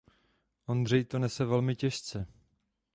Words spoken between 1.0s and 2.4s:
to nese velmi těžce.